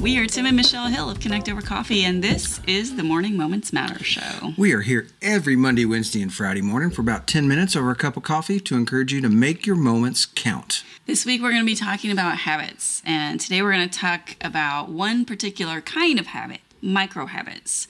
[0.00, 3.36] We are Tim and Michelle Hill of Connect Over Coffee, and this is the Morning
[3.36, 4.52] Moments Matter show.
[4.56, 7.96] We are here every Monday, Wednesday, and Friday morning for about 10 minutes over a
[7.96, 10.84] cup of coffee to encourage you to make your moments count.
[11.06, 14.36] This week we're going to be talking about habits, and today we're going to talk
[14.42, 17.88] about one particular kind of habit micro habits.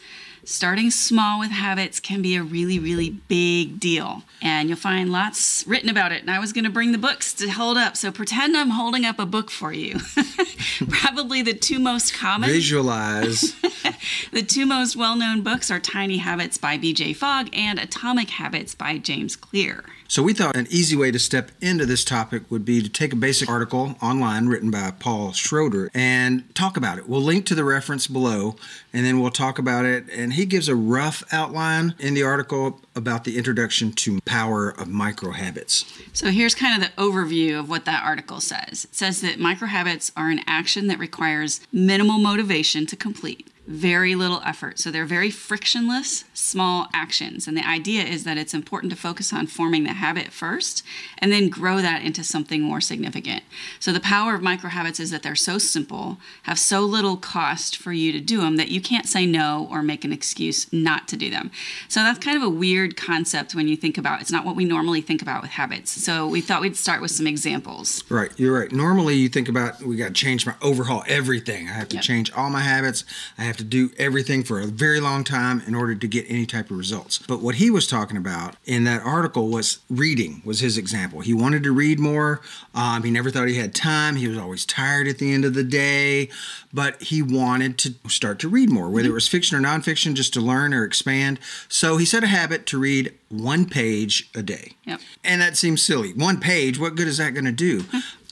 [0.49, 4.23] Starting small with habits can be a really, really big deal.
[4.41, 6.21] And you'll find lots written about it.
[6.21, 7.97] And I was going to bring the books to hold up.
[7.97, 9.99] So pretend I'm holding up a book for you.
[10.89, 12.49] Probably the two most common.
[12.49, 13.57] Visualize.
[14.33, 18.73] the two most well known books are Tiny Habits by BJ Fogg and Atomic Habits
[18.73, 19.85] by James Clear.
[20.09, 23.13] So we thought an easy way to step into this topic would be to take
[23.13, 27.09] a basic article online written by Paul Schroeder and talk about it.
[27.09, 28.57] We'll link to the reference below
[28.93, 30.05] and then we'll talk about it.
[30.11, 34.89] And he gives a rough outline in the article about the introduction to power of
[34.89, 35.85] micro habits.
[36.13, 38.85] So here's kind of the overview of what that article says.
[38.85, 44.15] It says that micro habits are an action that requires minimal motivation to complete very
[44.15, 44.79] little effort.
[44.79, 47.49] So they're very frictionless, small actions.
[47.49, 50.85] And the idea is that it's important to focus on forming the habit first
[51.19, 53.43] and then grow that into something more significant.
[53.81, 57.77] So the power of micro habits is that they're so simple, have so little cost
[57.77, 61.09] for you to do them that you can't say no or make an excuse not
[61.09, 61.51] to do them.
[61.89, 64.23] So that's kind of a weird concept when you think about it.
[64.23, 65.91] It's not what we normally think about with habits.
[65.91, 68.05] So we thought we'd start with some examples.
[68.09, 68.71] Right, you're right.
[68.71, 71.69] Normally you think about we got to change my overhaul everything.
[71.69, 72.05] I have to yep.
[72.05, 73.05] change all my habits.
[73.37, 76.47] I have to do everything for a very long time in order to get any
[76.47, 77.19] type of results.
[77.19, 81.21] But what he was talking about in that article was reading was his example.
[81.21, 82.41] He wanted to read more.
[82.75, 84.17] Um, he never thought he had time.
[84.17, 86.29] He was always tired at the end of the day,
[86.73, 90.33] but he wanted to start to read more, whether it was fiction or nonfiction, just
[90.35, 91.39] to learn or expand.
[91.69, 94.73] So he set a habit to read one page a day.
[94.85, 95.01] Yep.
[95.25, 96.13] And that seems silly.
[96.13, 97.85] One page, what good is that going to do?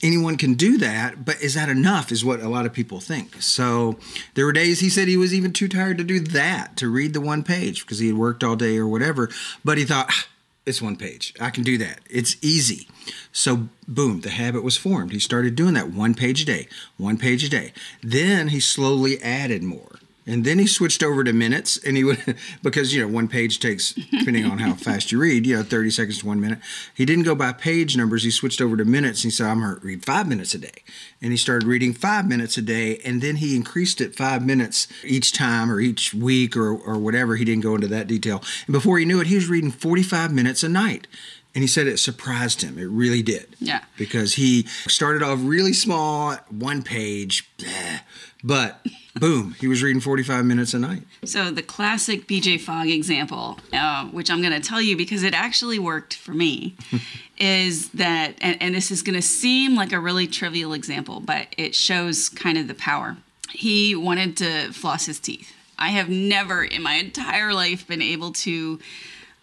[0.05, 2.13] Anyone can do that, but is that enough?
[2.13, 3.43] Is what a lot of people think.
[3.43, 3.99] So
[4.35, 7.15] there were days he said he was even too tired to do that, to read
[7.15, 9.31] the one page because he had worked all day or whatever.
[9.65, 10.27] But he thought, ah,
[10.67, 11.35] it's one page.
[11.41, 12.01] I can do that.
[12.09, 12.89] It's easy.
[13.33, 15.13] So, boom, the habit was formed.
[15.13, 17.73] He started doing that one page a day, one page a day.
[18.03, 19.97] Then he slowly added more.
[20.27, 23.61] And then he switched over to minutes, and he would because you know one page
[23.61, 26.61] takes depending on how fast you read, you know, thirty seconds to one minute.
[26.95, 28.23] He didn't go by page numbers.
[28.23, 29.23] He switched over to minutes.
[29.23, 30.83] And he said, "I'm going to read five minutes a day,"
[31.21, 32.99] and he started reading five minutes a day.
[33.05, 37.37] And then he increased it five minutes each time or each week or or whatever.
[37.37, 38.43] He didn't go into that detail.
[38.67, 41.07] And before he knew it, he was reading forty five minutes a night.
[41.55, 42.79] And he said it surprised him.
[42.79, 43.55] It really did.
[43.61, 43.85] Yeah.
[43.97, 48.01] Because he started off really small, one page, bleh,
[48.45, 48.87] but
[49.19, 51.03] boom, he was reading 45 minutes a night.
[51.25, 55.33] So the classic BJ Fogg example, uh, which I'm going to tell you because it
[55.33, 56.77] actually worked for me,
[57.39, 61.49] is that, and, and this is going to seem like a really trivial example, but
[61.57, 63.17] it shows kind of the power.
[63.51, 65.53] He wanted to floss his teeth.
[65.79, 68.79] I have never in my entire life been able to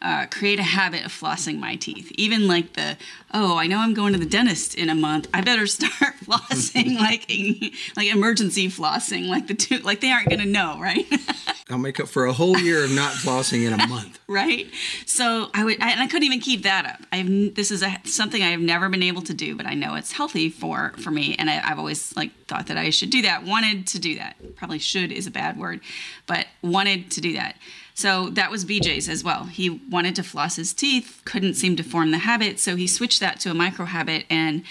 [0.01, 2.11] uh, create a habit of flossing my teeth.
[2.15, 2.97] Even like the,
[3.33, 5.27] oh, I know I'm going to the dentist in a month.
[5.33, 7.29] I better start flossing like
[7.95, 11.05] like emergency flossing, like the two, like they aren't to know, right?
[11.69, 14.19] I'll make up for a whole year of not flossing in a month.
[14.27, 14.67] right.
[15.05, 17.07] So I would, I, and I couldn't even keep that up.
[17.11, 19.95] I've this is a, something I have never been able to do, but I know
[19.95, 23.21] it's healthy for for me, and I, I've always like thought that I should do
[23.21, 23.43] that.
[23.43, 24.35] Wanted to do that.
[24.55, 25.79] Probably should is a bad word,
[26.27, 27.55] but wanted to do that.
[27.93, 29.45] So that was BJ's as well.
[29.45, 33.19] He wanted to floss his teeth, couldn't seem to form the habit, so he switched
[33.19, 34.63] that to a micro habit and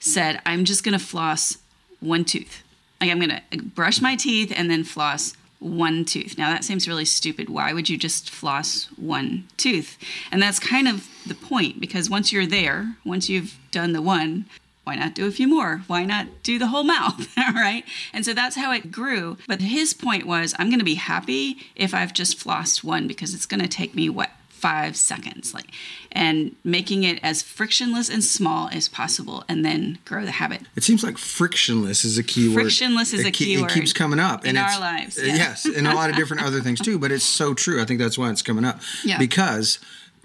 [0.00, 1.58] said, I'm just going to floss
[2.00, 2.62] one tooth.
[3.00, 6.38] Like I'm going to brush my teeth and then floss one tooth.
[6.38, 7.48] Now that seems really stupid.
[7.48, 9.98] Why would you just floss one tooth?
[10.30, 14.46] And that's kind of the point because once you're there, once you've done the one,
[14.88, 15.82] why not do a few more?
[15.86, 17.28] Why not do the whole mouth?
[17.36, 17.84] right?
[18.14, 19.36] And so that's how it grew.
[19.46, 23.34] But his point was I'm going to be happy if I've just flossed one because
[23.34, 24.30] it's going to take me what?
[24.48, 25.66] Five seconds, like,
[26.10, 30.62] and making it as frictionless and small as possible, and then grow the habit.
[30.74, 32.62] It seems like frictionless is a key word.
[32.62, 35.16] Frictionless is it a key It keeps coming up in our lives.
[35.16, 35.36] Uh, yeah.
[35.36, 36.98] Yes, and a lot of different other things too.
[36.98, 37.80] But it's so true.
[37.80, 38.80] I think that's why it's coming up.
[39.04, 39.18] Yeah.
[39.18, 39.78] Because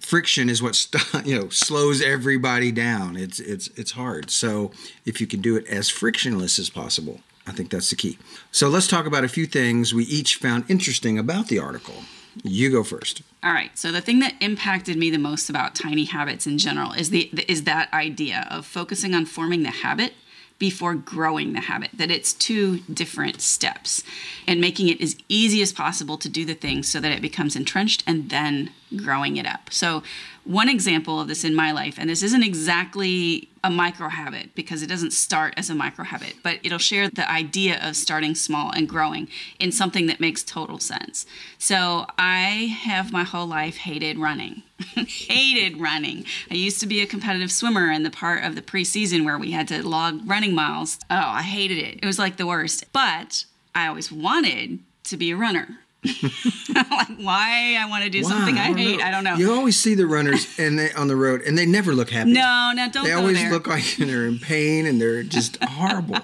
[0.04, 3.16] friction is what st- you know slows everybody down.
[3.16, 4.30] It's it's it's hard.
[4.30, 4.72] So
[5.06, 8.18] if you can do it as frictionless as possible, I think that's the key.
[8.52, 11.96] So let's talk about a few things we each found interesting about the article.
[12.44, 13.22] You go first.
[13.44, 13.78] All right.
[13.78, 17.30] So the thing that impacted me the most about tiny habits in general is the
[17.48, 20.14] is that idea of focusing on forming the habit
[20.60, 24.04] before growing the habit, that it's two different steps,
[24.48, 27.56] and making it as easy as possible to do the things so that it becomes
[27.56, 29.72] entrenched and then growing it up.
[29.72, 30.04] So,
[30.44, 34.84] one example of this in my life, and this isn't exactly a micro habit because
[34.84, 38.72] it doesn't start as a micro habit, but it'll share the idea of starting small
[38.72, 39.28] and growing
[39.60, 41.26] in something that makes total sense.
[41.58, 44.64] So I have my whole life hated running.
[44.96, 46.26] hated running.
[46.52, 49.52] I used to be a competitive swimmer in the part of the preseason where we
[49.52, 51.00] had to log running miles.
[51.10, 52.00] Oh, I hated it.
[52.02, 52.92] It was like the worst.
[52.92, 55.80] But I always wanted to be a runner.
[56.76, 58.30] like why I want to do Why?
[58.30, 58.98] something I, don't hate.
[59.00, 59.06] know.
[59.06, 59.36] I don't know.
[59.36, 62.34] You always see the runners and they on the road, and they never look happy.
[62.34, 63.52] no, no, don't they always there.
[63.52, 66.18] look like they're in pain and they're just horrible.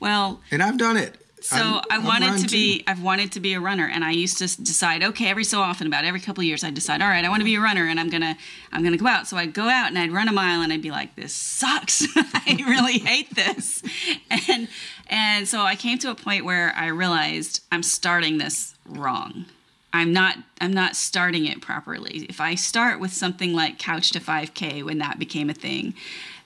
[0.00, 1.16] well, And I've done it.
[1.44, 2.56] So I'm- i wanted to too.
[2.56, 2.84] be.
[2.86, 5.86] I've wanted to be a runner, and I used to decide, okay, every so often,
[5.86, 7.86] about every couple of years, I'd decide, all right, I want to be a runner,
[7.86, 8.36] and I'm gonna,
[8.72, 9.26] I'm gonna go out.
[9.28, 12.06] So I'd go out and I'd run a mile, and I'd be like, this sucks.
[12.16, 13.82] I really hate this,
[14.48, 14.68] and
[15.08, 19.44] and so I came to a point where I realized I'm starting this wrong.
[19.92, 22.26] I'm not I'm not starting it properly.
[22.28, 25.94] If I start with something like Couch to 5K when that became a thing,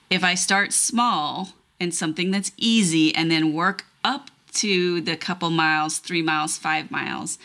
[0.09, 1.49] if I start small
[1.79, 6.91] and something that's easy and then work up to the couple miles, 3 miles, 5
[6.91, 7.37] miles,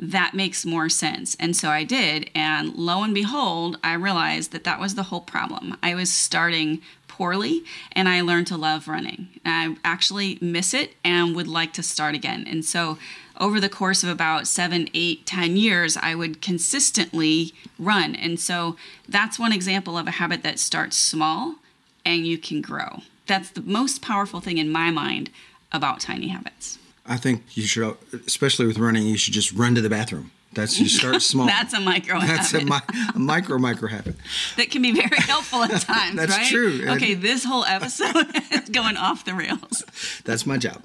[0.00, 1.36] that makes more sense.
[1.38, 5.20] And so I did and lo and behold, I realized that that was the whole
[5.20, 5.76] problem.
[5.82, 9.28] I was starting poorly and I learned to love running.
[9.44, 12.46] I actually miss it and would like to start again.
[12.48, 12.96] And so
[13.38, 18.14] over the course of about seven, eight, ten years, I would consistently run.
[18.14, 18.76] And so
[19.06, 21.56] that's one example of a habit that starts small
[22.06, 23.02] and you can grow.
[23.26, 25.28] That's the most powerful thing in my mind
[25.72, 26.78] about tiny habits.
[27.06, 27.96] I think you should,
[28.26, 30.30] especially with running, you should just run to the bathroom.
[30.52, 31.46] That's you start small.
[31.46, 34.16] That's a micro That's habit a, mi- a micro micro habit.
[34.56, 36.46] that can be very helpful at times, That's right?
[36.46, 36.86] true.
[36.88, 39.84] Okay, this whole episode is going off the rails.
[40.24, 40.82] That's my job.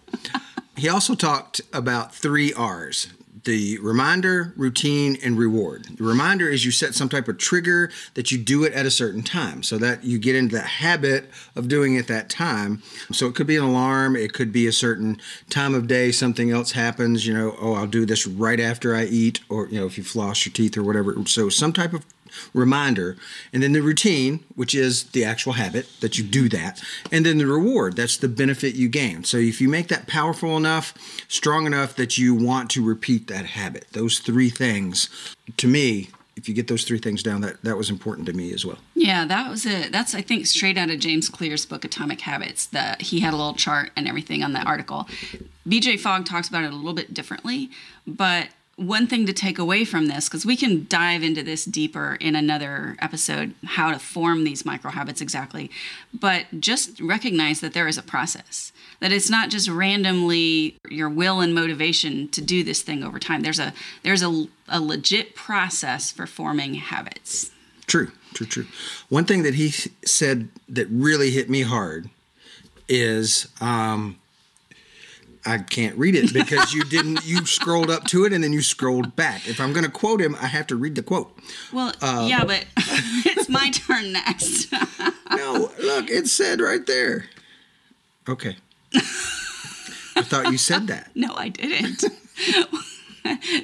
[0.77, 3.07] He also talked about three R's
[3.45, 5.85] the reminder, routine, and reward.
[5.97, 8.91] The reminder is you set some type of trigger that you do it at a
[8.91, 12.81] certain time so that you get into the habit of doing it that time.
[13.11, 16.51] So it could be an alarm, it could be a certain time of day, something
[16.51, 19.85] else happens, you know, oh, I'll do this right after I eat, or, you know,
[19.85, 21.15] if you floss your teeth or whatever.
[21.25, 22.05] So some type of
[22.53, 23.17] reminder,
[23.53, 27.37] and then the routine, which is the actual habit that you do that, and then
[27.37, 29.23] the reward, that's the benefit you gain.
[29.23, 30.93] So if you make that powerful enough,
[31.27, 35.09] strong enough that you want to repeat that habit, those three things,
[35.57, 38.53] to me, if you get those three things down, that that was important to me
[38.53, 38.77] as well.
[38.93, 39.91] Yeah, that was it.
[39.91, 42.65] That's I think straight out of James Clear's book Atomic Habits.
[42.67, 45.07] That he had a little chart and everything on that article.
[45.67, 47.69] BJ Fogg talks about it a little bit differently,
[48.05, 52.17] but one thing to take away from this because we can dive into this deeper
[52.19, 55.71] in another episode how to form these micro habits exactly
[56.13, 61.39] but just recognize that there is a process that it's not just randomly your will
[61.39, 63.73] and motivation to do this thing over time there's a
[64.03, 67.51] there's a, a legit process for forming habits
[67.87, 68.65] True, true, true.
[69.09, 69.69] One thing that he
[70.05, 72.09] said that really hit me hard
[72.87, 74.17] is um,
[75.47, 77.23] I can't read it because you didn't.
[77.25, 79.47] You scrolled up to it and then you scrolled back.
[79.47, 81.37] If I'm going to quote him, I have to read the quote.
[81.71, 84.73] Well, uh, yeah, but it's my turn next.
[85.31, 87.25] No, look, it said right there.
[88.29, 88.55] Okay.
[88.93, 91.09] I thought you said that.
[91.15, 92.05] no, I didn't.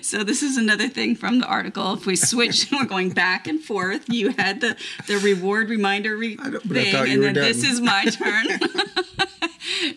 [0.01, 1.93] so this is another thing from the article.
[1.93, 4.09] If we switch, we're going back and forth.
[4.09, 4.75] You had the
[5.07, 8.47] the reward reminder re- don't- but I thing, and then this is my turn.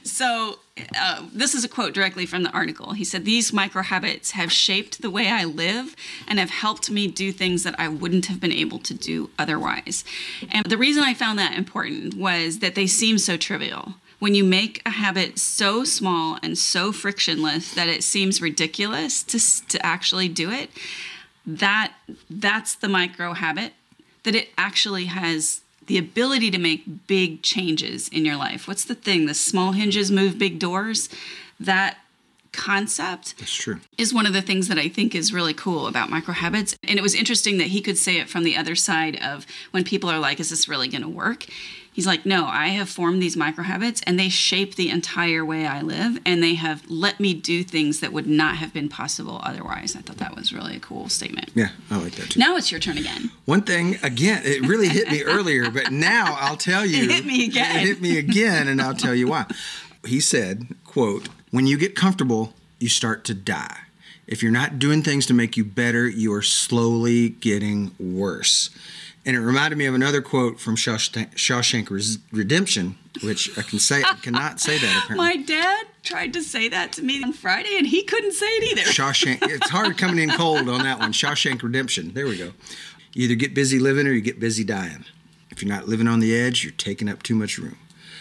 [0.02, 0.58] So
[0.98, 2.92] uh, this is a quote directly from the article.
[2.92, 5.94] He said, "These micro habits have shaped the way I live
[6.26, 10.04] and have helped me do things that I wouldn't have been able to do otherwise."
[10.50, 13.94] And the reason I found that important was that they seem so trivial.
[14.18, 19.38] When you make a habit so small and so frictionless that it seems ridiculous to
[19.68, 20.70] to actually do it,
[21.46, 21.92] that
[22.28, 23.74] that's the micro habit
[24.24, 28.66] that it actually has the ability to make big changes in your life.
[28.66, 29.26] What's the thing?
[29.26, 31.08] The small hinges move big doors.
[31.60, 31.98] That
[32.52, 33.80] concept That's true.
[33.98, 36.76] is one of the things that I think is really cool about micro habits.
[36.84, 39.84] And it was interesting that he could say it from the other side of when
[39.84, 41.46] people are like, is this really going to work?
[41.94, 45.64] He's like, no, I have formed these micro habits and they shape the entire way
[45.64, 49.40] I live and they have let me do things that would not have been possible
[49.44, 49.94] otherwise.
[49.94, 51.52] I thought that was really a cool statement.
[51.54, 52.40] Yeah, I like that too.
[52.40, 53.30] Now it's your turn again.
[53.44, 57.04] One thing again, it really hit me earlier, but now I'll tell you.
[57.04, 57.76] It hit me again.
[57.76, 59.46] It hit me again, and I'll tell you why.
[60.04, 63.78] He said, "quote When you get comfortable, you start to die.
[64.26, 68.70] If you're not doing things to make you better, you are slowly getting worse."
[69.26, 74.14] And it reminded me of another quote from Shawshank, Redemption, which I can say I
[74.14, 75.16] cannot say that apparently.
[75.16, 78.72] My dad tried to say that to me on Friday and he couldn't say it
[78.72, 78.90] either.
[78.90, 79.38] Shawshank.
[79.48, 81.12] It's hard coming in cold on that one.
[81.12, 82.12] Shawshank Redemption.
[82.12, 82.52] There we go.
[83.14, 85.06] You either get busy living or you get busy dying.
[85.50, 87.78] If you're not living on the edge, you're taking up too much room.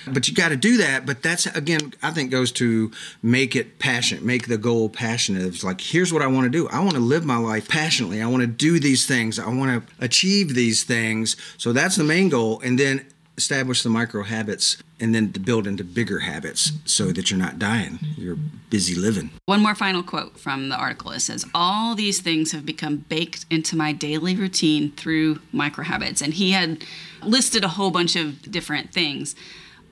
[0.07, 1.05] But you got to do that.
[1.05, 2.91] But that's again, I think goes to
[3.22, 5.45] make it passionate, make the goal passionate.
[5.45, 6.67] It's like, here's what I want to do.
[6.69, 8.22] I want to live my life passionately.
[8.22, 9.39] I want to do these things.
[9.39, 11.38] I want to achieve these things.
[11.57, 12.60] So that's the main goal.
[12.62, 13.05] And then
[13.38, 18.00] establish the micro habits and then build into bigger habits so that you're not dying.
[18.15, 18.38] You're
[18.69, 19.31] busy living.
[19.45, 21.12] One more final quote from the article.
[21.12, 26.22] It says, All these things have become baked into my daily routine through micro habits.
[26.22, 26.86] And he had
[27.24, 29.36] listed a whole bunch of different things.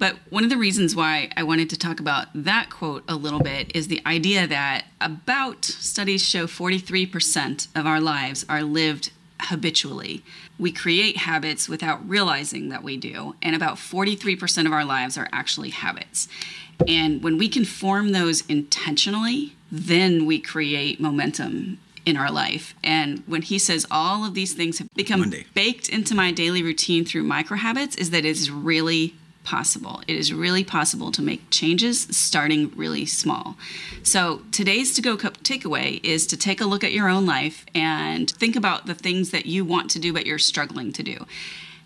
[0.02, 3.40] But one of the reasons why I wanted to talk about that quote a little
[3.40, 10.24] bit is the idea that about studies show 43% of our lives are lived habitually.
[10.58, 15.30] We create habits without realizing that we do, and about 43% of our lives are
[15.32, 16.28] actually habits.
[16.88, 21.78] And when we can form those intentionally, then we create momentum
[22.08, 22.74] in our life.
[22.84, 27.06] And when he says all of these things have become baked into my daily routine
[27.06, 30.02] through micro habits, is that it's really possible.
[30.08, 33.58] It is really possible to make changes starting really small.
[34.04, 37.66] So, today's to go cup takeaway is to take a look at your own life
[37.74, 41.26] and think about the things that you want to do but you're struggling to do.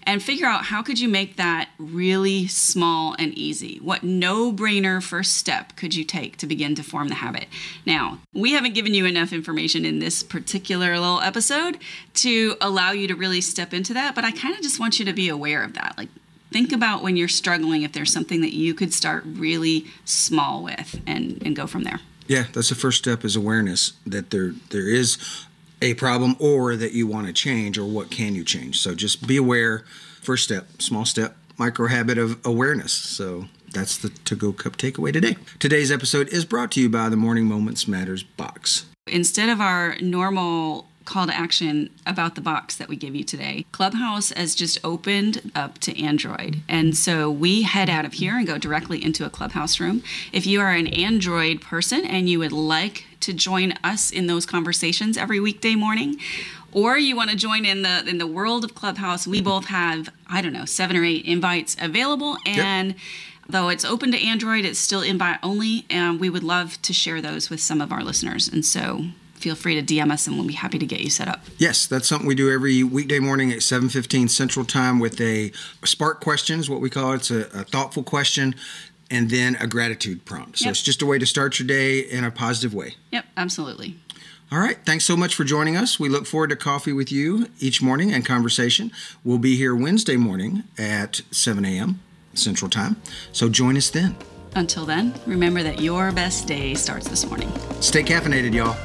[0.07, 3.79] And figure out how could you make that really small and easy?
[3.81, 7.47] What no-brainer first step could you take to begin to form the habit?
[7.87, 11.79] Now, we haven't given you enough information in this particular little episode
[12.15, 15.05] to allow you to really step into that, but I kind of just want you
[15.05, 15.95] to be aware of that.
[15.97, 16.09] Like
[16.55, 21.01] think about when you're struggling if there's something that you could start really small with
[21.05, 21.99] and, and go from there.
[22.27, 25.17] Yeah, that's the first step is awareness that there there is
[25.81, 28.79] a problem or that you want to change or what can you change.
[28.79, 29.83] So just be aware.
[30.21, 32.93] First step, small step, micro habit of awareness.
[32.93, 35.35] So that's the to go cup takeaway today.
[35.59, 38.85] Today's episode is brought to you by the Morning Moments Matters box.
[39.07, 43.65] Instead of our normal call to action about the box that we give you today.
[43.71, 46.61] Clubhouse has just opened up to Android.
[46.67, 50.03] And so we head out of here and go directly into a Clubhouse room.
[50.33, 54.45] If you are an Android person and you would like to join us in those
[54.45, 56.19] conversations every weekday morning,
[56.71, 60.09] or you want to join in the in the world of Clubhouse, we both have
[60.27, 62.97] I don't know, 7 or 8 invites available and yep.
[63.47, 67.21] Though it's open to Android, it's still invite only, and we would love to share
[67.21, 68.47] those with some of our listeners.
[68.47, 69.05] And so
[69.35, 71.41] feel free to DM us and we'll be happy to get you set up.
[71.57, 75.51] Yes, that's something we do every weekday morning at 7:15 Central Time with a
[75.83, 77.15] spark question is what we call it.
[77.17, 78.55] It's a, a thoughtful question
[79.11, 80.59] and then a gratitude prompt.
[80.59, 80.71] So yep.
[80.71, 82.95] it's just a way to start your day in a positive way.
[83.11, 83.97] Yep, absolutely.
[84.51, 84.77] All right.
[84.85, 85.99] Thanks so much for joining us.
[85.99, 88.91] We look forward to coffee with you each morning and conversation.
[89.23, 91.99] We'll be here Wednesday morning at 7 a.m.
[92.33, 92.97] Central Time.
[93.31, 94.15] So join us then.
[94.55, 97.51] Until then, remember that your best day starts this morning.
[97.81, 98.77] Stay caffeinated, y'all.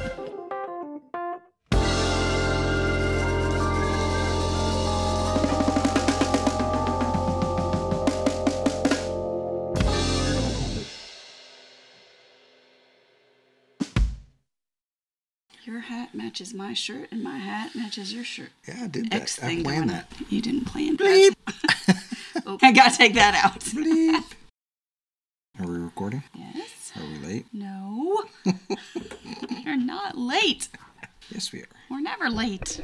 [15.63, 18.49] Your hat matches my shirt, and my hat matches your shirt.
[18.67, 19.21] Yeah, I did that.
[19.21, 20.11] X I thing planned going that.
[20.29, 21.33] You didn't plan Bleep.
[22.47, 23.59] oh, I gotta take that out.
[23.59, 24.23] Bleep.
[25.59, 26.23] Are we recording?
[26.35, 26.91] Yes.
[26.97, 27.45] Are we late?
[27.53, 28.23] No.
[29.63, 30.69] You're not late.
[31.29, 31.67] Yes, we are.
[31.91, 32.81] We're never late.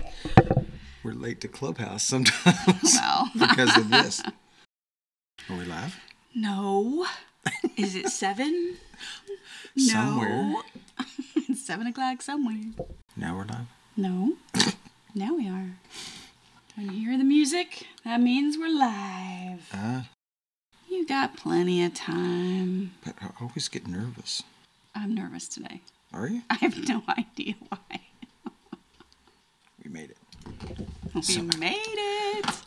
[1.04, 3.32] We're late to Clubhouse sometimes Well.
[3.40, 4.22] because of this.
[5.50, 6.00] Are we live?
[6.36, 7.08] No.
[7.76, 8.76] Is it seven?
[9.78, 10.30] Somewhere.
[10.30, 10.62] No.
[11.68, 12.64] Seven o'clock somewhere.
[13.18, 13.68] Now we're live.
[13.98, 14.38] No.
[15.14, 15.72] now we are.
[16.78, 19.68] When you hear the music, that means we're live.
[19.74, 20.04] Uh,
[20.90, 22.92] You got plenty of time.
[23.04, 24.44] but I always get nervous.
[24.96, 25.82] I'm nervous today.
[26.14, 26.44] Are you?
[26.50, 28.00] I have no idea why.
[29.84, 30.18] We made it.
[31.14, 32.62] We made it.